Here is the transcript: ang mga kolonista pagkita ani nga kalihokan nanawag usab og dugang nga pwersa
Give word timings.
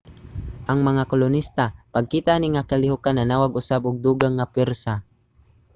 ang 0.71 0.79
mga 0.87 1.03
kolonista 1.11 1.65
pagkita 1.93 2.31
ani 2.35 2.47
nga 2.51 2.67
kalihokan 2.71 3.15
nanawag 3.17 3.51
usab 3.61 3.81
og 3.89 4.01
dugang 4.05 4.35
nga 4.37 4.49
pwersa 4.53 4.93